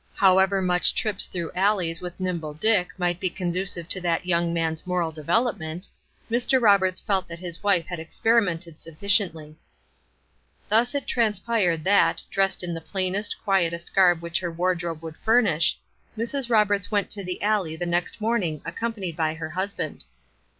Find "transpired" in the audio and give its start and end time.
11.05-11.83